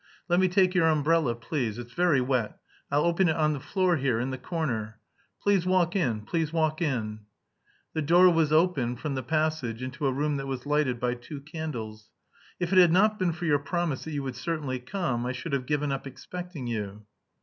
[0.27, 1.77] "Let me take your umbrella, please.
[1.77, 2.57] It's very wet;
[2.89, 4.97] I'll open it on the floor here, in the corner.
[5.43, 6.21] Please walk in.
[6.21, 7.19] Please walk in."
[7.93, 11.39] The door was open from the passage into a room that was lighted by two
[11.39, 12.09] candles.
[12.59, 15.53] "If it had not been for your promise that you would certainly come, I should
[15.53, 17.05] have given up expecting you."